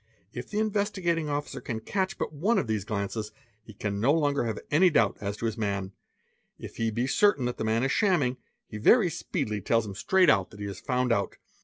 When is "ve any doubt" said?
4.51-5.15